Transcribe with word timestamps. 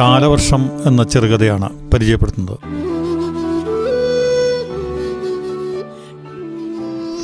കാലവർഷം 0.00 0.70
എന്ന 0.86 1.02
ചെറുകഥയാണ് 1.02 1.90
പരിചയപ്പെടുത്തുന്നത്. 1.90 2.58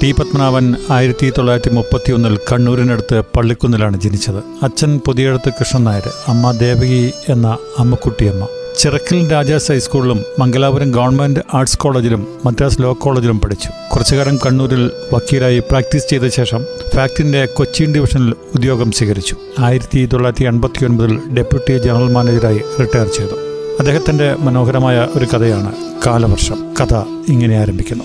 ടി 0.03 0.13
പത്മനാഭൻ 0.13 0.75
ആയിരത്തി 0.91 1.33
തൊള്ളായിരത്തി 1.39 1.75
മുപ്പത്തി 1.75 2.13
ഒന്നിൽ 2.13 2.39
കണ്ണൂരിനടുത്ത് 2.53 3.23
പള്ളിക്കുന്നിലാണ് 3.37 4.01
ജനിച്ചത്. 4.01 4.65
അച്ഛൻ 4.65 5.01
പുതിയടത്ത് 5.07 5.53
കൃഷ്ണൻ 5.61 5.85
നായർ 5.85 6.09
അമ്മ 6.29 6.51
ദേവകി 6.51 7.13
എന്ന 7.29 7.59
അമ്മക്കുട്ടിയമ്മ. 7.79 8.49
ചിറക്കൽ 8.79 9.33
രാജാസ് 9.33 9.73
ഹൈസ്കൂളിലും 9.73 10.25
മംഗലാപുരം 10.39 10.91
ഗവൺമെന്റ് 10.91 11.41
ആർട്സ് 11.55 11.79
കോളേജിലും 11.79 12.27
മദ്രാസ് 12.45 12.83
ലോ 12.83 12.93
കോളേജിലും 12.93 13.41
പഠിച്ചു. 13.41 13.69
കുറച്ചുകാലം 13.93 14.37
കണ്ണൂരിൽ 14.37 14.91
വക്കീലായി 15.13 15.59
പ്രാക്ടീസ് 15.59 16.05
ചെയ്ത 16.11 16.29
ശേഷം 16.29 16.67
ഫാക്ടിന്റെ 16.95 17.47
കൊച്ചിൻ 17.47 17.95
ഡിവിഷനിൽ 17.95 18.35
ഉദ്യോഗം 18.55 18.93
സ്വീകരിച്ചു. 18.93 19.37
ആയിരത്തി 19.59 20.07
തൊള്ളായിരത്തി 20.07 20.45
എൺപത്തി 20.45 20.85
ഒൻപതിൽ 20.85 21.21
ഡെപ്യൂട്ടി 21.35 21.79
ജനറൽ 21.79 22.13
മാനേജറായി 22.13 22.61
റിട്ടയർ 22.81 23.07
ചെയ്തു. 23.07 23.37
അദ്ദേഹത്തിന്റെ 23.79 24.35
മനോഹരമായ 24.35 25.09
ഒരു 25.17 25.25
കഥയാണ് 25.25 25.73
കാലവർഷം. 26.07 26.75
കഥ 26.81 26.95
ഇങ്ങനെ 27.29 27.59
ആരംഭിക്കുന്നു. 27.59 28.05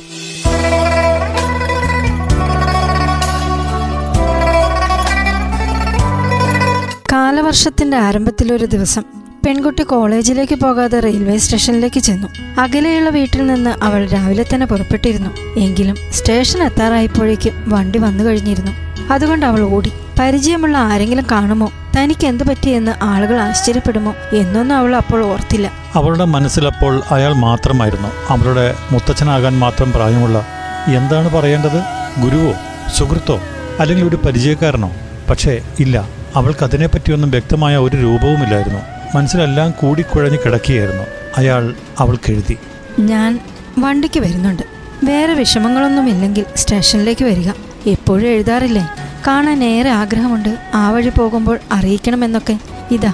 കാലവർഷത്തിന്റെ 7.11 7.97
ആരംഭത്തിലൊരു 7.97 8.65
ദിവസം 8.65 9.03
പെൺകുട്ടി 9.45 9.83
കോളേജിലേക്ക് 9.83 10.55
പോകാതെ 10.55 10.99
റെയിൽവേ 10.99 11.37
സ്റ്റേഷനിലേക്ക് 11.37 11.99
ചെന്നു. 11.99 12.27
അകലെയുള്ള 12.59 13.09
വീട്ടിൽ 13.09 13.47
നിന്ന് 13.47 13.85
അവൾ 13.85 14.05
രാവിലെ 14.05 14.45
തന്നെ 14.53 14.67
പുറപ്പെട്ടിരുന്നു. 14.67 15.59
എങ്കിലും 15.59 15.95
സ്റ്റേഷൻ 16.11 16.63
എത്താറായപ്പോഴേക്കും 16.63 17.69
വണ്ടി 17.69 17.99
വന്നു 17.99 18.23
കഴിഞ്ഞിരുന്നു. 18.23 18.71
അതുകൊണ്ട് 19.13 19.45
അവൾ 19.45 19.61
ഓടി. 19.61 19.91
പരിചയമുള്ള 20.19 20.77
ആരെങ്കിലും 20.77 21.25
കാണുമോ? 21.31 21.71
തനിക്ക് 21.97 22.27
എന്ത് 22.27 22.47
പറ്റിയെന്ന് 22.47 23.03
ആളുകൾ 23.03 23.41
ആശ്ചര്യപ്പെടുമോ? 23.41 24.15
എന്നൊന്നും 24.33 24.75
അവൾ 24.75 24.95
അപ്പോൾ 24.95 25.23
ഓർത്തില്ല. 25.23 25.71
അവളുടെ 25.95 26.25
മനസ്സിലപ്പോൾ 26.25 27.01
അയാൾ 27.11 27.33
മാത്രമായിരുന്നു. 27.33 28.07
അവളുടെ 28.29 28.75
മുത്തച്ഛനാകാൻ 28.91 29.59
മാത്രം 29.59 29.91
പ്രായമുള്ള. 29.91 30.45
എന്താണ് 30.87 31.29
പറയേണ്ടത്? 31.29 31.83
ഗുരുവോ? 32.21 32.53
സുഹൃത്തോ? 32.97 33.39
അല്ലെങ്കിൽ 33.79 34.05
ഒരു 34.05 34.15
പരിചയക്കാരനോ? 34.15 34.91
പക്ഷേ 35.29 35.61
ഇല്ല. 35.79 36.09
അവൾക്ക് 36.35 36.63
അതിനെപ്പറ്റിയൊന്നും 36.63 37.31
വ്യക്തമായ 37.31 37.77
ഒരു 37.77 37.97
രൂപവുമില്ലായിരുന്നു. 37.97 38.98
മനസ്സിലെല്ലാം 39.15 39.71
കൂടിക്കുഴഞ്ഞ് 39.71 40.37
കിടക്കുകയായിരുന്നു. 40.45 41.03
അയാൾ 41.37 41.75
അവൾക്കെഴുതി 41.99 42.57
ഞാൻ 42.99 43.39
വണ്ടിക്ക് 43.79 44.19
വരുന്നുണ്ട്. 44.19 44.63
വേറെ 45.03 45.33
വിഷമങ്ങളൊന്നുമില്ലെങ്കിൽ 45.33 46.45
സ്റ്റേഷനിലേക്ക് 46.55 47.25
വരിക. 47.25 47.51
എപ്പോഴും 47.89 48.27
എഴുതാറില്ലേ? 48.27 48.89
കാണാൻ 49.27 49.63
ഏറെ 49.63 49.89
ആഗ്രഹമുണ്ട്. 49.89 50.57
ആ 50.73 50.91
വഴി 50.91 51.09
പോകുമ്പോൾ 51.09 51.59
അറിയിക്കണമെന്നൊക്കെ. 51.71 52.59
ഇതാ 52.91 53.13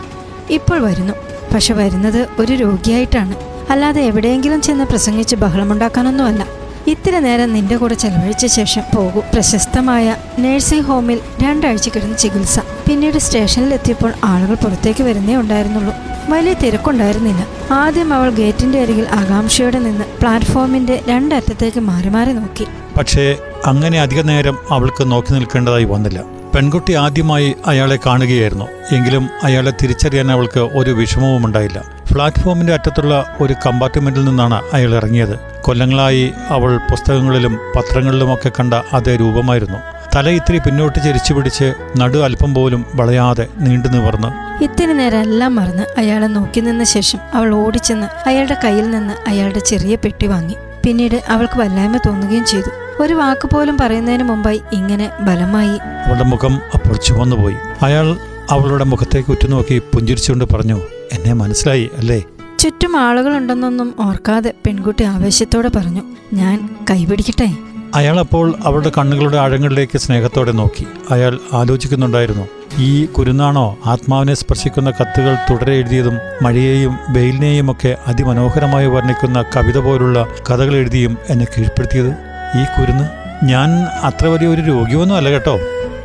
ഇപ്പോൾ 0.49 0.79
വരുന്നു. 0.79 1.13
പക്ഷെ 1.55 1.73
വരുന്നത് 1.73 2.27
ഒരു 2.39 2.53
രോഗിയായിട്ടാണ്. 2.53 3.35
അല്ലാതെ 3.69 4.01
എവിടെയെങ്കിലും 4.01 4.61
ചെന്ന് 4.61 4.83
പ്രസംഗിച്ച് 4.83 5.35
ബഹളമുണ്ടാക്കാനൊന്നുമല്ല. 5.35 6.45
ഇത്തിരി 6.87 7.19
നേരം 7.19 7.53
നിന്റെ 7.53 7.77
കൂടെ 7.77 7.93
ചെലവഴിച്ച 7.93 8.45
ശേഷം 8.45 8.81
പോകൂ. 8.95 9.21
പ്രശസ്തമായ 9.33 10.15
നഴ്സിംഗ് 10.39 10.83
ഹോമിൽ 10.83 11.19
രണ്ടാഴ്ച 11.43 11.89
കിടന്ന് 11.89 12.17
ചികിത്സ. 12.17 12.59
പിന്നീട് 12.89 13.19
സ്റ്റേഷനിലെത്തിയപ്പോൾ 13.19 14.13
ആളുകൾ 14.23 14.55
പുറത്തേക്ക് 14.55 15.03
വരുന്നേ 15.03 15.35
ഉണ്ടായിരുന്നുള്ളൂ. 15.35 15.93
വലിയ 16.29 16.53
തിരക്കുണ്ടായിരുന്നില്ല. 16.53 17.73
ആദ്യം 17.73 18.13
അവൾ 18.13 18.29
ഗേറ്റിന്റെ 18.29 18.81
അരികിൽ 18.81 19.07
ആകാംക്ഷയോടെ 19.09 19.79
നിന്ന് 19.79 20.05
പ്ലാറ്റ്ഫോമിന്റെ 20.21 21.03
രണ്ടറ്റത്തേക്ക് 21.09 21.79
മാറി 21.79 22.09
മാറി 22.09 22.31
നോക്കി. 22.31 22.67
പക്ഷേ 22.97 23.35
അങ്ങനെ 23.65 24.01
അധിക 24.01 24.21
നേരം 24.21 24.57
അവൾക്ക് 24.71 25.11
നോക്കി 25.11 25.33
നിൽക്കേണ്ടതായി 25.33 25.83
വന്നില്ല. 25.83 26.21
പെൺകുട്ടി 26.55 26.93
ആദ്യമായി 26.93 27.55
അയാളെ 27.67 27.99
കാണുകയായിരുന്നു. 28.05 28.65
എങ്കിലും 28.91 29.29
അയാളെ 29.43 29.73
തിരിച്ചറിയാൻ 29.83 30.31
അവൾക്ക് 30.31 30.59
ഒരു 30.59 30.91
വിഷമവും 30.91 31.45
ഉണ്ടായില്ല. 31.45 31.83
പ്ലാറ്റ്ഫോമിന്റെ 32.11 32.73
അറ്റത്തുള്ള 32.73 33.37
ഒരു 33.41 33.55
കമ്പാർട്ട്മെന്റിൽ 33.65 34.25
നിന്നാണ് 34.25 34.61
അയാൾ 34.73 34.95
ഇറങ്ങിയത്. 34.95 35.39
കൊല്ലങ്ങളായി 35.61 36.31
അവൾ 36.49 36.77
പുസ്തകങ്ങളിലും 36.77 37.59
പത്രങ്ങളിലുമൊക്കെ 37.75 38.51
കണ്ട 38.59 38.73
അതേ 38.93 39.15
രൂപമായിരുന്നു. 39.15 39.77
തല 40.15 40.29
ഇത്തിരി 40.29 40.59
പിന്നോട്ട് 40.59 40.99
ചരിച്ചു 40.99 41.33
പിടിച്ച് 41.33 41.73
നടു 41.97 42.17
അല്പം 42.17 42.53
പോലും 42.53 42.85
വളയാതെ 42.95 43.47
നീണ്ടു 43.57 43.87
നിവർന്ന്. 43.87 44.29
ഇത്തിരി 44.63 44.93
നേരം 44.93 45.19
എല്ലാം 45.19 45.55
മറന്ന് 45.55 45.85
അയാളെ 45.97 46.27
നോക്കി 46.27 46.61
നിന്ന 46.61 46.83
ശേഷം 46.83 47.19
അവൾ 47.33 47.53
ഓടിച്ചെന്ന് 47.55 48.07
അയാളുടെ 48.29 48.57
കയ്യിൽ 48.63 48.89
നിന്ന് 48.89 49.29
അയാളുടെ 49.29 49.59
ചെറിയ 49.59 49.95
പെട്ടി 49.95 50.27
വാങ്ങി. 50.27 50.55
പിന്നീട് 50.85 51.23
അവൾക്ക് 51.27 51.59
വല്ലായ്മ 51.59 51.97
തോന്നുകയും 51.97 52.45
ചെയ്തു. 52.45 52.71
ഒരു 52.99 53.13
വാക്ക് 53.13 53.47
പോലും 53.47 53.77
പറയുന്നതിന് 53.77 54.23
മുമ്പായി 54.23 54.61
ഇങ്ങനെ 54.73 55.09
ബലമായി 55.19 55.75
അവളുടെ 56.05 56.23
മുഖം 56.23 56.59
അപ്പോൾ 56.73 56.95
ചുവന്നുപോയി 56.97 57.55
അയാൾ 57.81 58.07
അവളുടെ 58.49 58.83
മുഖത്തേക്ക് 58.83 59.31
ഉറ്റുനോക്കി 59.31 59.81
പുഞ്ചിരിച്ചുകൊണ്ട് 59.93 60.45
പറഞ്ഞു 60.53 60.77
എന്നെ 61.11 61.33
മനസ്സിലായി 61.33 61.89
അല്ലേ? 61.97 62.19
ചുറ്റും 62.59 62.97
ആളുകളുണ്ടെന്നൊന്നും 62.97 63.95
ഓർക്കാതെ 63.99 64.53
പെൺകുട്ടി 64.65 65.03
ആവേശത്തോടെ 65.03 65.69
പറഞ്ഞു 65.77 66.03
ഞാൻ 66.33 66.57
കൈപിടിക്കട്ടെ? 66.89 67.49
അയാൾ 67.95 68.19
അപ്പോൾ 68.19 68.53
അവളുടെ 68.65 68.91
കണ്ണുകളുടെ 68.97 69.37
ആഴങ്ങളിലേക്ക് 69.37 69.97
സ്നേഹത്തോടെ 69.97 70.51
നോക്കി. 70.51 70.87
അയാൾ 71.09 71.39
ആലോചിക്കുന്നുണ്ടായിരുന്നു 71.53 72.47
ഈ 72.79 73.05
കുരുന്നാണോ 73.05 73.77
ആത്മാവിനെ 73.85 74.33
സ്പർശിക്കുന്ന 74.33 74.89
കത്തുകൾ 74.89 75.35
തുടരെ 75.49 75.73
എഴുതിയതും 75.73 76.17
മഴയെയും 76.41 76.97
വെയിലിനെയും 77.09 77.71
ഒക്കെ 77.71 77.97
അതിമനോഹരമായി 78.07 78.87
വർണിക്കുന്ന 78.87 79.45
കവിത 79.55 79.77
പോലുള്ള 79.77 80.27
കഥകൾ 80.49 80.75
എഴുതിയും 80.75 81.17
എന്നെ 81.29 81.45
കീഴ്പ്പെടുത്തിയത്? 81.45 82.11
ഈ 82.59 82.63
കുരുന്ന്? 82.63 83.07
ഞാൻ 83.45 83.69
അത്ര 84.03 84.27
വലിയ 84.27 84.47
ഒരു 84.47 84.61
രോഗിയൊന്നും 84.61 85.15
അല്ല 85.17 85.29
കേട്ടോ. 85.29 85.59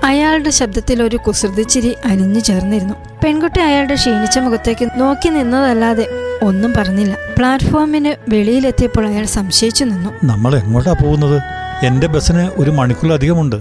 അയാളുടെ 0.04 0.50
ശബ്ദത്തിൽ 0.50 1.02
ഒരു 1.02 1.16
കുസൃതിച്ചിരി 1.16 1.96
അലിഞ്ഞു 2.04 2.40
ചേർന്നിരുന്നു. 2.40 2.94
പെൺകുട്ടി 3.24 3.60
അയാളുടെ 3.60 3.94
ക്ഷീണിച്ച 3.94 4.38
മുഖത്തേക്ക് 4.38 4.88
നോക്കി 4.96 5.28
നിന്നതല്ലാതെ 5.28 6.06
ഒന്നും 6.42 6.72
പറഞ്ഞില്ല. 6.76 7.16
പ്ലാറ്റ്ഫോമിന് 7.38 8.14
വെളിയിലെത്തിയപ്പോൾ 8.30 9.06
അയാൾ 9.06 9.24
സംശയിച്ചു 9.24 9.84
നിന്നു. 9.84 10.10
നമ്മൾ 10.24 10.56
എങ്ങോട്ടാ 10.56 10.92
പോകുന്നത്? 10.92 11.42
എന്റെ 11.84 12.06
ബസ്സിന് 12.06 12.50
ഒരു 12.56 12.70
മണിക്കൂറിലധികമുണ്ട് 12.70 13.56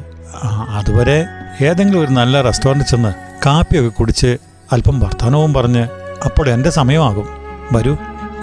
അതുവരെ 0.69 1.25
ഏതെങ്കിലും 1.61 2.01
ഒരു 2.03 2.11
നല്ല 2.11 2.41
റെസ്റ്റോറന്റിൽ 2.41 2.85
ചെന്ന് 2.85 3.13
കാപ്പിയൊക്കെ 3.45 3.89
കുടിച്ച് 3.89 4.37
അല്പം 4.71 4.99
വർത്തമാനവും 4.99 5.53
പറഞ്ഞ് 5.53 5.87
അപ്പോൾ 6.25 6.49
എന്റെ 6.49 6.69
സമയമാകും. 6.69 7.27
വരൂ 7.73 7.97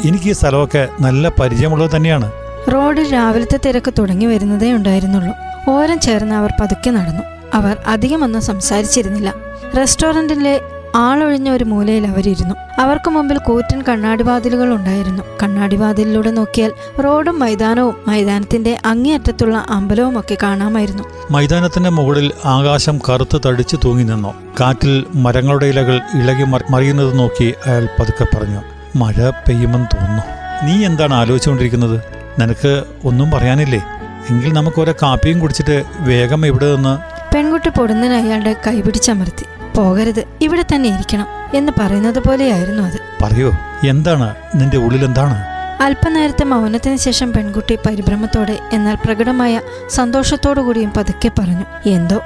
എനിക്ക് 0.04 0.28
ഈ 0.28 0.32
സ്ഥലമൊക്കെ 0.32 0.88
നല്ല 1.00 1.28
പരിചയമുള്ളത് 1.28 1.96
തന്നെയാണ്. 1.96 2.32
റോഡിൽ 2.72 3.12
രാവിലത്തെ 3.12 3.58
തിരക്ക് 3.66 3.92
തുടങ്ങി 3.98 4.26
വരുന്നതേ 4.26 4.72
ഉണ്ടായിരുന്നുള്ളൂ. 4.72 5.32
ഓരം 5.68 6.00
ചേർന്ന് 6.00 6.34
അവർ 6.34 6.50
പതുക്കെ 6.60 6.90
നടന്നു. 6.90 7.22
അവർ 7.54 7.76
അധികമൊന്നും 7.86 8.42
സംസാരിച്ചിരുന്നില്ല. 8.42 9.34
റെസ്റ്റോറന്റിലെ 9.76 10.60
ആളൊഴിഞ്ഞ 10.96 11.50
ഒരു 11.50 11.64
മൂലയിൽ 11.64 12.06
അവരിരുന്നു. 12.06 12.54
അവർക്ക് 12.78 13.10
മുമ്പിൽ 13.10 13.38
കൂറ്റൻ 13.38 13.82
കണ്ണാടിവാതിലുകൾ 13.82 14.74
ഉണ്ടായിരുന്നു. 14.74 15.22
കണ്ണാടിവാതിലിലൂടെ 15.42 16.30
നോക്കിയാൽ 16.30 16.72
റോഡും 17.04 17.38
മൈതാനവും 17.38 17.94
മൈതാനത്തിന്റെ 18.08 18.78
അങ്ങേയറ്റത്തുള്ള 18.84 19.66
അമ്പലവും 19.70 20.20
ഒക്കെ 20.20 20.36
കാണാമായിരുന്നു. 20.42 21.02
മൈതാനത്തിന്റെ 21.30 21.90
മുകളിൽ 21.90 22.32
ആകാശം 22.44 22.98
കറുത്ത് 23.08 23.40
തടിച്ചു 23.46 23.78
തൂങ്ങി 23.84 24.04
നിന്നു. 24.04 24.34
കാറ്റിൽ 24.60 25.06
മരങ്ങളുടെ 25.14 25.66
ഇലകൾ 25.66 25.96
ഇളകി 25.96 26.44
മറിയുന്നത് 26.70 27.18
നോക്കി 27.18 27.54
അയാൾ 27.66 27.88
പതുക്കെ 28.00 28.36
പറഞ്ഞു 28.36 28.62
മഴ 28.96 29.30
പെയ്യുമെന്ന് 29.30 29.96
തോന്നുന്നു. 29.96 30.22
നീ 30.66 30.84
എന്താണ് 30.84 31.14
ആലോചിച്ചുകൊണ്ടിരിക്കുന്നത്? 31.14 32.00
നിനക്ക് 32.40 32.84
ഒന്നും 33.04 33.30
പറയാനില്ലേ? 33.30 33.82
എങ്കിൽ 34.30 34.52
നമുക്ക് 34.52 34.80
ഓരോ 34.80 34.92
കാപ്പിയും 35.02 35.38
കുടിച്ചിട്ട് 35.38 35.84
വേഗം 35.98 36.46
ഇവിടെ 36.46 36.76
നിന്ന്? 36.76 37.16
പെൺകുട്ടി 37.34 37.68
പൊടുന്നതിന് 37.68 38.14
അയാളുടെ 38.14 38.56
കൈപിടിച്ചമർത്തി. 38.66 39.46
പോകരുത്. 39.76 40.24
ഇവിടെ 40.42 40.64
തന്നെ 40.74 40.88
ഇരിക്കണം 40.88 41.26
എന്ന് 41.54 41.72
പറയുന്നത് 41.80 42.18
പോലെയായിരുന്നു 42.18 42.82
അത്. 42.82 42.98
പറയോ. 43.22 43.52
എന്താണ്? 43.88 44.34
നിന്റെ 44.54 44.76
ഉള്ളിൽ 44.76 45.04
എന്താണ് 45.04 45.56
അല്പനേരത്തെ 45.82 46.44
മൗനത്തിന് 46.44 46.96
ശേഷം 46.96 47.32
പെൺകുട്ടി 47.32 47.78
പരിഭ്രമത്തോടെ 47.86 48.58
എന്നാൽ 48.72 48.94
പ്രകടമായ 49.04 49.60
സന്തോഷത്തോടു 49.88 50.60
കൂടിയും 50.60 50.92
പതുക്കെ 50.96 51.30
പറഞ്ഞു 51.38 51.88
എന്തോ? 51.88 52.20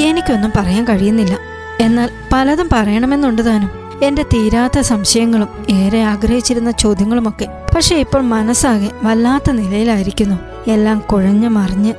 എനിക്കൊന്നും 0.00 0.52
പറയാൻ 0.56 0.84
കഴിയുന്നില്ല. 0.84 1.38
എന്നാൽ 1.80 2.10
പലതും 2.32 2.68
പറയണമെന്നുണ്ട് 2.72 3.46
താനും 3.46 3.70
എന്റെ 4.02 4.22
തീരാത്ത 4.22 4.80
സംശയങ്ങളും 4.80 5.66
ഏറെ 5.70 6.02
ആഗ്രഹിച്ചിരുന്ന 6.02 6.70
ചോദ്യങ്ങളുമൊക്കെ 6.70 7.48
പക്ഷെ 7.74 7.94
ഇപ്പോൾ 7.96 8.22
മനസ്സാകെ 8.22 8.90
വല്ലാത്ത 9.02 9.50
നിലയിലായിരിക്കുന്നു. 9.50 10.36
എല്ലാം 10.70 10.98
കുഴഞ്ഞു 10.98 11.48
മറിഞ്ഞ് 11.48 11.94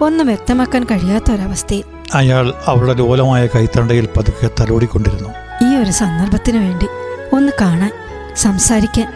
ഒന്നും 0.00 0.26
വ്യക്തമാക്കാൻ 0.26 0.84
കഴിയാത്ത 0.84 1.32
ഒരവസ്ഥയിൽ 1.32 1.91
അയാൾ 2.14 2.52
അവളുടെ 2.66 2.94
ലോലമായ 2.94 3.46
കൈത്തണ്ടയിൽ 3.46 4.08
പതുക്കെ 4.16 4.50
തലോടിക്കൊണ്ടിരുന്നു. 4.60 5.28
ഈ 5.64 5.76
ഒരു 5.76 5.90
സന്ദർഭത്തിനു 5.90 6.58
വേണ്ടി 6.58 6.86
ഒന്ന് 7.32 7.52
കാണാൻ 7.60 7.92
സംസാരിക്കാൻ 8.36 9.12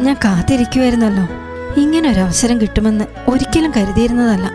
ഞാൻ 0.00 0.16
കാത്തിരിക്കുമായിരുന്നല്ലോ 0.24 1.28
ഇങ്ങനെ 1.80 2.12
ഒരു 2.12 2.20
അവസരം 2.20 2.60
കിട്ടുമെന്ന് 2.60 3.04
ഒരിക്കലും 3.28 3.72
കരുതിയിരുന്നതല്ല. 3.76 4.50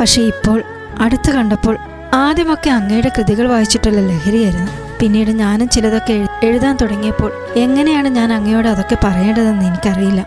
പക്ഷെ 0.00 0.22
ഇപ്പോൾ 0.22 0.62
അടുത്ത് 0.98 1.30
കണ്ടപ്പോൾ 1.30 1.78
ആദ്യമൊക്കെ 2.14 2.70
അങ്ങയുടെ 2.70 3.10
കൃതികൾ 3.18 3.46
വായിച്ചിട്ടുള്ള 3.46 4.00
ലഹരിയായിരുന്നു. 4.00 4.72
പിന്നീട് 5.00 5.30
ഞാനും 5.30 5.68
ചിലതൊക്കെ 5.68 6.28
എഴുതാൻ 6.42 6.76
തുടങ്ങിയപ്പോൾ 6.76 7.32
എങ്ങനെയാണ് 7.56 8.08
ഞാൻ 8.08 8.32
അങ്ങയോട് 8.32 8.68
അതൊക്കെ 8.68 8.96
പറയേണ്ടതെന്ന് 9.04 9.64
എനിക്കറിയില്ല. 9.64 10.26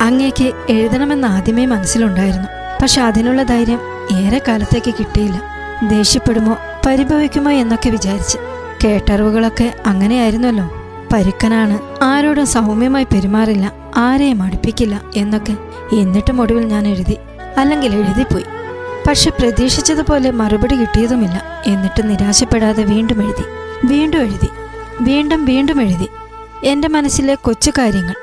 അങ്ങേക്ക് 0.00 0.52
എഴുതണമെന്ന് 0.70 1.28
ആദ്യമേ 1.28 1.66
മനസ്സിലുണ്ടായിരുന്നു. 1.66 2.48
പക്ഷെ 2.82 3.00
അതിനുള്ള 3.02 3.42
ധൈര്യം 3.42 3.80
ഏറെ 4.12 4.40
കാലത്തേക്ക് 4.48 4.94
കിട്ടിയില്ല. 4.94 5.51
ദേഷ്യപ്പെടുമോ? 5.88 6.58
പരിഭവിക്കുമോ 6.86 7.50
എന്നൊക്കെ 7.50 7.90
വിചാരിച്ച്. 7.90 8.38
കേട്ടറിവുകളൊക്കെ 8.84 9.74
അങ്ങനെയായിരുന്നല്ലോ. 9.86 10.70
പരുക്കനാണ്. 11.12 12.04
ആരോടും 12.04 12.46
സൗമ്യമായി 12.46 13.04
പെരുമാറില്ല. 13.04 13.72
ആരെയും 13.96 14.42
അടുപ്പിക്കില്ല 14.42 15.02
എന്നൊക്കെ 15.16 15.56
എന്നിട്ടും 15.96 16.40
ഒടുവിൽ 16.40 16.66
ഞാൻ 16.66 16.88
എഴുതി. 16.88 17.16
അല്ലെങ്കിൽ 17.58 17.94
എഴുതിപ്പോയി. 17.94 18.44
പക്ഷെ 19.08 19.30
പ്രതീക്ഷിച്ചതുപോലെ 19.30 20.30
മറുപടി 20.30 20.76
കിട്ടിയതുമില്ല. 20.76 21.42
എന്നിട്ട് 21.66 22.10
നിരാശപ്പെടാതെ 22.10 22.82
വീണ്ടും 22.82 23.22
എഴുതി. 23.22 23.44
വീണ്ടും 23.84 24.20
എഴുതി. 24.20 24.48
വീണ്ടും 25.00 25.44
വീണ്ടും 25.44 25.82
എഴുതി. 25.82 26.08
എന്റെ 26.64 26.88
മനസ്സിലെ 26.88 27.34
കൊച്ചു 27.34 27.70
കാര്യങ്ങൾ. 27.70 28.14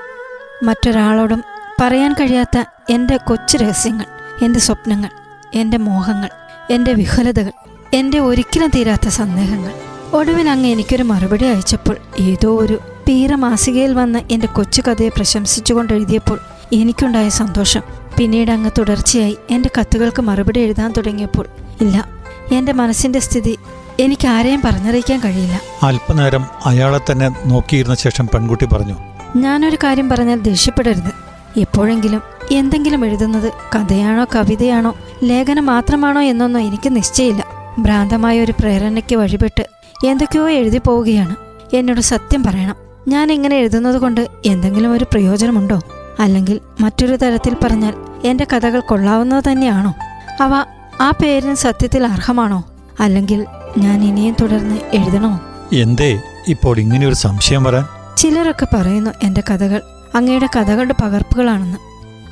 മറ്റൊരാളോടും 0.63 1.43
പറയാൻ 1.81 2.13
കഴിയാത്ത 2.13 2.63
എന്റെ 2.89 3.17
കൊച്ചു 3.17 3.57
രഹസ്യങ്ങൾ. 3.57 4.05
എന്റെ 4.45 4.59
സ്വപ്നങ്ങൾ. 4.59 5.09
എന്റെ 5.53 5.77
മോഹങ്ങൾ. 5.77 6.29
എന്റെ 6.71 6.93
വിഹലതകൾ 6.93 7.51
എന്റെ 7.93 8.19
ഒരിക്കലും 8.19 8.71
തീരാത്ത 8.75 9.07
സന്ദേഹങ്ങൾ. 9.07 9.71
ഒടുവിൽ 10.13 10.49
അങ്ങ് 10.49 10.67
എനിക്കൊരു 10.67 11.03
മറുപടി 11.03 11.45
അയച്ചപ്പോൾ 11.45 11.97
ഏതോ 12.19 12.59
ഒരു 12.59 12.79
പീറമാസികയിൽ 13.07 13.93
വന്ന് 13.93 14.19
എന്റെ 14.31 14.47
കൊച്ചു 14.47 14.81
കഥയെ 14.81 15.09
പ്രശംസിച്ചുകൊണ്ട് 15.09 15.93
എഴുതിയപ്പോൾ 15.93 16.39
എനിക്കുണ്ടായ 16.73 17.29
സന്തോഷം. 17.29 17.81
പിന്നീട് 18.17 18.51
അങ്ങ് 18.51 18.71
തുടർച്ചയായി 18.77 19.37
എന്റെ 19.49 19.69
കത്തുകൾക്ക് 19.79 20.21
മറുപടി 20.21 20.59
എഴുതാൻ 20.59 20.93
തുടങ്ങിയപ്പോൾ 20.97 21.45
ഇല്ല 21.81 22.09
എന്റെ 22.53 22.73
മനസ്സിന്റെ 22.73 23.19
സ്ഥിതി 23.19 23.57
എനിക്ക് 23.99 24.27
ആരെയും 24.27 24.61
പറഞ്ഞറിയിക്കാൻ 24.65 25.19
കഴിയില്ല. 25.19 25.61
അല്പനേരം 25.83 26.45
അയാളെ 26.65 26.99
തന്നെ 27.11 27.29
നോക്കിയിരുന്ന 27.45 27.95
ശേഷം 27.95 28.27
പെൺകുട്ടി 28.27 28.65
പറഞ്ഞു 28.65 28.95
ഞാനൊരു 29.35 29.77
കാര്യം 29.83 30.09
പറഞ്ഞാൽ 30.09 30.39
ദേഷ്യപ്പെടരുത്. 30.39 31.11
എപ്പോഴെങ്കിലും 31.59 32.21
എന്തെങ്കിലും 32.51 33.05
എഴുതുന്നത് 33.05 33.51
കഥയാണോ 33.75 34.25
കവിതയാണോ 34.35 34.95
ലേഖനം 35.23 35.65
മാത്രമാണോ 35.65 36.21
എന്നൊന്നും 36.21 36.61
എനിക്ക് 36.61 36.95
നിശ്ചയില്ല 36.95 37.45
ഭ്രാന്തമായ 37.79 38.41
ഒരു 38.41 38.51
പ്രേരണയ്ക്ക് 38.51 39.15
വഴിപെട്ട് 39.15 39.67
എന്തൊക്കെയോ 40.05 40.49
എഴുതി 40.49 40.77
പോവുകയാണ്. 40.77 41.35
എന്നോട് 41.75 42.01
സത്യം 42.01 42.43
പറയണം. 42.43 42.75
ഞാൻ 43.07 43.31
ഇങ്ങനെ 43.31 43.55
എഴുതുന്നത് 43.55 44.01
കൊണ്ട് 44.01 44.27
എന്തെങ്കിലും 44.45 44.93
ഒരു 44.93 45.03
പ്രയോജനമുണ്ടോ? 45.03 45.81
അല്ലെങ്കിൽ 46.19 46.59
മറ്റൊരു 46.79 47.15
തരത്തിൽ 47.15 47.55
പറഞ്ഞാൽ 47.63 47.93
എന്റെ 48.25 48.47
കഥകൾ 48.53 48.79
കൊള്ളാവുന്നത് 48.79 49.43
തന്നെയാണോ? 49.51 49.93
അവ 50.41 50.53
ആ 51.01 51.11
പേരിന് 51.11 51.55
സത്യത്തിൽ 51.55 52.07
അർഹമാണോ? 52.07 52.63
അല്ലെങ്കിൽ 52.99 53.45
ഞാൻ 53.77 54.03
ഇനിയും 54.03 54.35
തുടർന്ന് 54.41 54.79
എഴുതണോ? 54.93 55.39
എന്തേ 55.73 56.21
ഇപ്പോൾ 56.47 56.79
ഇങ്ങനെ 56.79 57.07
ഒരു 57.07 57.15
സംശയം 57.15 57.63
വരാൻ? 57.63 57.85
ചിലരൊക്കെ 58.17 58.67
പറയുന്നു 58.73 59.11
എന്റെ 59.23 59.43
കഥകൾ 59.49 59.81
അങ്ങയുടെ 60.15 60.49
കഥകളുടെ 60.55 60.95
പകർപ്പുകളാണെന്ന്. 61.01 61.77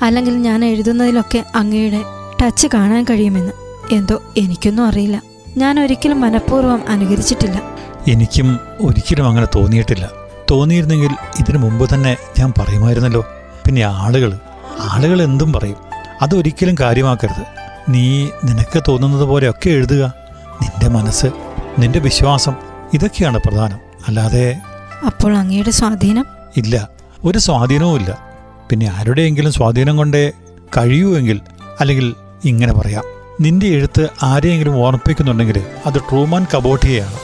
അല്ലെങ്കിൽ 0.06 0.38
ഞാൻ 0.38 0.66
എഴുതുന്നതിലൊക്കെ 0.66 1.44
അങ്ങയുടെ 1.56 2.04
ടച്ച് 2.42 2.68
കാണാൻ 2.74 3.04
കഴിയുമെന്ന്. 3.04 3.52
എന്തോ 3.94 4.22
എനിക്കൊന്നും 4.38 4.86
അറിയില്ല. 4.86 5.22
ഞാൻ 5.58 5.80
ഒരിക്കലും 5.80 6.22
മനഃപൂർവം 6.22 6.90
അനുകരിച്ചിട്ടില്ല. 6.90 7.62
എനിക്കും 8.08 8.60
ഒരിക്കലും 8.80 9.28
അങ്ങനെ 9.28 9.48
തോന്നിയിട്ടില്ല. 9.56 10.10
തോന്നിയിരുന്നെങ്കിൽ 10.52 11.10
ഇതിനു 11.40 11.58
മുമ്പ് 11.58 11.94
തന്നെ 11.94 12.18
ഞാൻ 12.40 12.54
പറയുമായിരുന്നല്ലോ. 12.60 13.28
പിന്നെ 13.66 13.82
ആളുകൾ 13.82 14.40
ആളുകൾ 14.80 15.22
എന്തും 15.22 15.54
പറയും. 15.54 15.76
അതൊരിക്കലും 16.22 16.76
കാര്യമാക്കരുത്. 16.80 17.46
നീ 17.90 18.30
നിനക്ക് 18.44 18.84
തോന്നുന്നത് 18.88 19.24
പോലെയൊക്കെ 19.24 19.70
എഴുതുക. 19.70 20.14
നിന്റെ 20.62 20.88
മനസ്സ് 20.88 21.26
നിന്റെ 21.80 22.00
വിശ്വാസം 22.00 22.54
ഇതൊക്കെയാണ് 22.94 23.40
പ്രധാനം. 23.46 23.80
അല്ലാതെ 24.08 24.60
അപ്പോൾ 25.06 25.38
അങ്ങയുടെ 25.38 25.72
സ്വാധീനം? 25.72 26.26
ഇല്ല. 26.58 26.90
ഒരു 27.24 27.38
സ്വാധീനവും 27.38 27.96
ഇല്ല 27.96 28.18
പിന്നെ 28.70 28.92
ആരുടെയെങ്കിലും 29.00 29.52
സ്വാധീനം 29.52 29.98
കൊണ്ടേ 29.98 30.32
കഴിയുമെങ്കിൽ 30.78 31.42
അല്ലെങ്കിൽ 31.80 32.16
ഇങ്ങനെ 32.46 32.74
പറയാം. 32.74 33.04
നിന്റെ 33.42 33.68
എഴുത്ത് 33.68 34.08
ആരെയെങ്കിലും 34.24 34.78
ഓർമ്മിപ്പിക്കുന്നുണ്ടെങ്കിൽ 34.78 35.66
അത് 35.86 35.94
ട്രൂമാൻ 35.94 36.48
കബോട്ടിയെയാണ് 36.56 37.16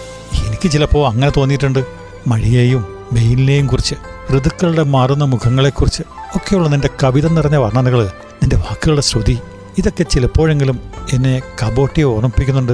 എനിക്ക് 0.47 0.71
ചിലപ്പോൾ 0.71 1.07
അങ്ങനെ 1.07 1.31
തോന്നിയിട്ടുണ്ട്. 1.37 1.85
മഴയെയും 2.27 3.07
വെയിലിനെയും 3.13 3.67
കുറിച്ച് 3.67 3.95
ഋതുക്കളുടെ 4.37 4.83
മാറുന്ന 4.83 5.23
മുഖങ്ങളെക്കുറിച്ച് 5.23 6.03
ഒക്കെയുള്ള 6.35 6.69
നിന്റെ 6.69 6.89
കവിത 7.03 7.27
നിറഞ്ഞ 7.27 7.55
വർണനകൾ 7.55 8.05
നിന്റെ 8.07 8.55
വാക്കുകളുടെ 8.55 9.01
ശ്രുതി 9.01 9.39
ഇതൊക്കെ 9.77 10.03
ചിലപ്പോഴെങ്കിലും 10.03 10.79
എന്നെ 11.13 11.41
കബോട്ടിയെ 11.63 12.03
ഓർമ്മിപ്പിക്കുന്നുണ്ട്. 12.03 12.71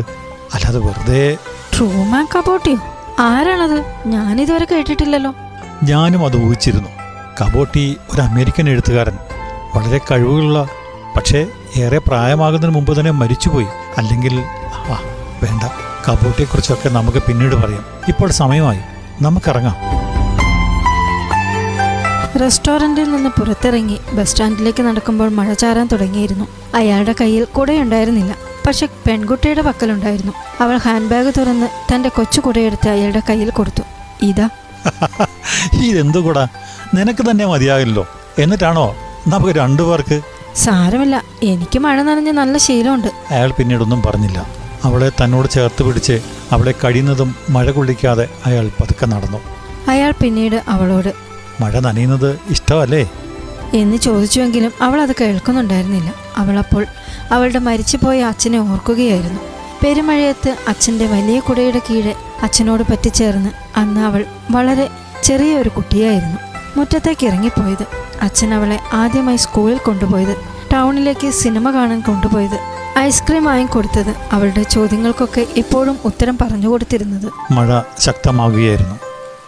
അല്ലാതെ 0.53 0.79
വെറുതെ 0.79 1.37
ട്രൂമാൻ 1.77 2.27
കബോട്ടിയോ? 2.37 2.77
ആരാണത്? 3.19 3.85
ഞാനിതുവരെ 4.05 4.65
കേട്ടിട്ടില്ലല്ലോ. 4.65 5.33
ഞാനും 5.83 6.25
അത് 6.25 6.45
ഊഹിച്ചിരുന്നു. 6.45 6.89
കബോട്ടി 7.41 7.97
ഒരു 8.13 8.21
അമേരിക്കൻ 8.21 8.69
എഴുത്തുകാരൻ. 8.69 9.17
വളരെ 9.75 9.97
കഴിവുകളുള്ള 9.97 10.67
പക്ഷേ 11.17 11.47
ഏറെ 11.77 11.97
പ്രായമാകുന്നതിന് 11.97 12.75
മുമ്പ് 12.75 12.99
തന്നെ 12.99 13.11
മരിച്ചുപോയി. 13.11 13.67
അല്ലെങ്കിൽ 13.97 14.43
ആ 14.73 15.01
വേണ്ട. 15.43 15.63
കബൂട്ടിയെക്കുറിച്ചൊക്കെ 16.09 16.89
നമുക്ക് 16.89 17.17
പിന്നീട് 17.17 17.55
പറയാം. 17.55 17.85
ഇപ്പോൾ 18.07 18.31
സമയമായി. 18.31 18.79
നമുക്കിറങ്ങാം. 19.21 19.75
റെസ്റ്റോറന്റിൽ 22.41 23.11
നിന്ന് 23.11 23.29
പുറത്തിറങ്ങി 23.29 23.97
ബസ് 24.13 24.29
സ്റ്റാൻഡിലേക്ക് 24.31 24.83
നടക്കുമ്പോൾ 24.83 25.29
മഴ 25.29 25.53
ചാരാൻ 25.53 25.89
തുടങ്ങിയിരുന്നു. 25.91 26.47
അയാളുടെ 26.75 27.15
കയ്യിൽ 27.21 27.43
കുടയുണ്ടായിരുന്നില്ല. 27.43 28.35
പക്ഷെ 28.67 28.85
പെൺകുട്ടിയുടെ 29.07 29.61
പക്കലുണ്ടായിരുന്നു. 29.61 30.33
അവൾ 30.61 30.77
ഹാൻഡ് 30.77 31.09
ബാഗ് 31.09 31.33
തുറന്ന് 31.37 31.93
തന്റെ 31.93 32.09
കൊച്ചു 32.09 32.41
കുടയെടുത്ത് 32.41 32.89
അയാളുടെ 32.89 33.21
കയ്യിൽ 33.29 33.49
കൊടുത്തു. 33.49 33.83
ഇതാ. 34.21 34.49
ഇതെന്തു 35.85 36.17
കൂടാ? 36.17 36.47
നിനക്ക് 36.93 37.31
തന്നെ 37.31 37.45
മതിയാകില്ലോ 37.45 38.07
എന്നിട്ടാണോ? 38.39 38.95
നമുക്ക് 39.27 39.51
രണ്ടു 39.51 39.81
പേർക്ക് 39.81 40.21
സാരമില്ല. 40.55 41.23
എനിക്ക് 41.43 41.79
മഴ 41.79 42.01
നനഞ്ഞ 42.01 42.31
നല്ല 42.31 42.57
ശീലമുണ്ട്. 42.57 43.07
അയാൾ 43.31 43.51
പിന്നീടൊന്നും 43.51 44.01
പറഞ്ഞില്ല. 44.01 44.47
അവളെ 44.83 45.11
തന്നോട് 45.23 45.49
ചേർത്ത് 45.49 45.83
പിടിച്ച് 45.83 46.21
അവളെ 46.51 46.73
കഴിയുന്നതും 46.83 47.35
മഴ 47.49 47.71
കൊള്ളിക്കാതെ 47.71 48.27
അയാൾ 48.45 48.67
പതുക്കെ 48.67 49.05
നടന്നു. 49.05 49.37
അയാൾ 49.87 50.13
പിന്നീട് 50.23 50.63
അവളോട് 50.67 51.13
മഴ 51.61 51.79
നനയുന്നത് 51.79 52.39
ഇഷ്ടമല്ലേ? 52.49 53.09
എന്ന് 53.73 53.97
ചോദിച്ചുവെങ്കിലും 53.97 54.71
അവൾ 54.81 55.01
അത് 55.01 55.15
കേൾക്കുന്നുണ്ടായിരുന്നില്ല. 55.21 56.13
അവളപ്പോൾ 56.37 56.85
അവളുടെ 57.31 57.59
മരിച്ചുപോയ 57.59 58.21
അച്ഛനെ 58.21 58.59
ഓർക്കുകയായിരുന്നു. 58.59 59.39
പെരുമഴയത്ത് 59.83 60.55
അച്ഛന്റെ 60.67 61.05
വലിയ 61.05 61.39
കുടയുടെ 61.39 61.81
കീഴെ 61.89 62.15
അച്ഛനോട് 62.43 62.83
പറ്റിച്ചേർന്ന് 62.83 63.49
അന്ന് 63.77 64.01
അവൾ 64.01 64.25
വളരെ 64.51 64.89
ചെറിയ 65.23 65.55
ഒരു 65.57 65.69
കുട്ടിയായിരുന്നു. 65.69 66.48
മുറ്റത്തേക്ക് 66.77 67.27
ഇറങ്ങിപ്പോയത്. 67.27 67.85
അച്ഛൻ 68.21 68.53
അവളെ 68.53 68.79
ആദ്യമായി 68.93 69.37
സ്കൂളിൽ 69.37 69.77
കൊണ്ടുപോയത്. 69.77 70.35
ടൗണിലേക്ക് 70.73 71.29
സിനിമ 71.29 71.73
കാണാൻ 71.73 72.01
കൊണ്ടുപോയത്. 72.01 72.59
ഐസ്ക്രീം 72.97 73.49
ആയി 73.49 73.57
വാങ്ങിക്കൊടുത്തത് 73.57 74.15
അവളുടെ 74.31 74.63
ചോദ്യങ്ങൾക്കൊക്കെ 74.63 75.47
എപ്പോഴും 75.57 75.99
ഉത്തരം 76.05 76.37
പറഞ്ഞു 76.41 76.67
കൊടുത്തിരുന്നത്. 76.67 77.53
മഴ 77.53 77.81
ശക്തമാവുകയായിരുന്നു. 77.99 78.95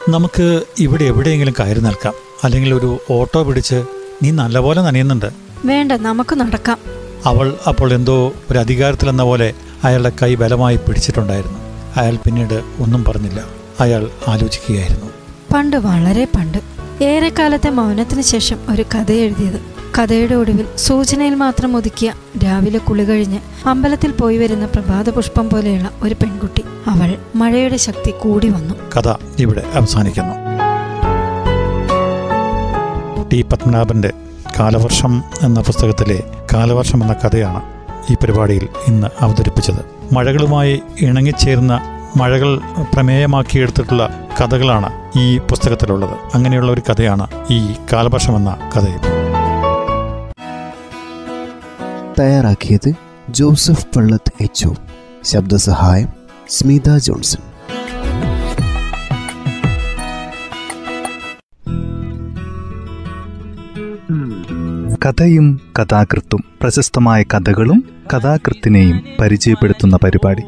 നമുക്ക് 0.09 0.61
ഇവിടെ 0.79 1.03
എവിടെയെങ്കിലും 1.03 1.53
കയറി 1.59 1.79
നിൽക്കാം. 1.79 2.13
അല്ലെങ്കിൽ 2.43 2.73
ഒരു 2.73 2.97
ഓട്ടോ 3.09 3.43
പിടിച്ച് 3.43 3.83
നീ 4.23 4.31
നല്ലപോലെ 4.31 4.81
നനയുന്നുണ്ട്. 4.81 5.25
വേണ്ട 5.65 5.91
നമുക്ക് 5.91 6.35
നടക്കാം. 6.35 6.77
അവൾ 7.25 7.55
അപ്പോൾ 7.67 7.93
എന്തോ 7.93 8.33
ഒരു 8.51 8.59
അധികാരത്തിലെന്ന 8.59 9.23
പോലെ 9.23 9.53
അയാളുടെ 9.83 10.11
കൈ 10.23 10.35
ബലമായി 10.35 10.75
പിടിച്ചിട്ടുണ്ടായിരുന്നു. 10.75 11.59
അയാൾ 11.97 12.15
പിന്നീട് 12.15 12.63
ഒന്നും 12.79 13.03
പറഞ്ഞില്ല. 13.03 13.43
അയാൾ 13.79 14.09
ആലോചിക്കുകയായിരുന്നു. 14.27 15.05
പണ്ട് 15.53 15.77
വളരെ 15.77 16.25
പണ്ട്. 16.25 16.80
ഏറെക്കാലത്തെ 17.01 17.69
മൗനത്തിന് 17.69 18.21
ശേഷം 18.21 18.57
ഒരു 18.73 18.85
കഥ 18.95 19.11
എഴുതിയത് 19.11 19.61
കഥയുടെ 19.99 20.35
ഒടുവിൽ 20.35 20.65
സൂചനയിൽ 20.75 21.35
മാത്രം 21.35 21.77
ഒതുക്കിയ 21.77 22.13
രാവിലെ 22.43 22.79
കുളി 22.79 23.03
കഴിഞ്ഞ് 23.03 23.39
അമ്പലത്തിൽ 23.65 24.11
പോയി 24.11 24.37
വരുന്ന 24.37 24.65
പ്രഭാത 24.65 25.09
പുഷ്പം 25.09 25.49
പോലെയുള്ള 25.49 25.91
ഒരു 26.03 26.13
പെൺകുട്ടി 26.13 26.63
അവൾ 26.87 27.17
മഴയുടെ 27.35 27.77
ശക്തി 27.77 28.11
കൂടി 28.11 28.49
വന്നു. 28.49 28.73
കഥ 28.97 29.13
ഇവിടെ 29.39 29.63
അവസാനിക്കുന്നു. 29.73 30.35
ടി. 33.29 33.41
പത്മനാഭന്റെ 33.41 34.11
കാലവർഷം 34.59 35.23
എന്ന 35.41 35.61
പുസ്തകത്തിലെ 35.61 36.23
കാലവർഷം 36.53 37.01
എന്ന 37.01 37.13
കഥയാണ് 37.13 37.61
ഈ 38.11 38.15
പരിപാടിയിൽ 38.15 38.67
ഇന്ന് 38.87 39.07
അവതരിപ്പിച്ചത്. 39.19 40.13
മഴകളുമായി 40.13 40.81
ഇണങ്ങിച്ചേരുന്ന 41.01 41.79
മഴകൾ 42.17 42.59
പ്രമേയമാക്കിയെടുത്തിട്ടുള്ള 42.93 44.27
കഥകളാണ് 44.41 44.89
ഈ 45.19 45.37
പുസ്തകത്തിലുള്ളത്. 45.37 46.17
അങ്ങനെയുള്ള 46.33 46.71
ഒരു 46.71 46.81
കഥയാണ് 46.81 47.27
ഈ 47.51 47.73
കാലവർഷം 47.93 48.35
എന്ന 48.35 48.71
കഥയും 48.77 49.01
തയ്യാറാക്കിയത് 52.19 52.93
ജോസഫ് 53.29 53.85
പള്ളത്ത് 53.95 54.43
എച്ച് 54.43 54.69
ശബ്ദസഹായം 55.23 56.07
സ്മിത 56.49 56.97
ജോൺസൺ. 56.97 57.41
കഥയും 65.05 65.59
കഥാകൃത്തും 65.79 66.43
പ്രശസ്തമായ 66.61 67.23
കഥകളും 67.23 67.83
കഥാകൃത്തിനെയും 68.13 69.03
പരിചയപ്പെടുത്തുന്ന 69.21 69.97
പരിപാടി. 70.03 70.43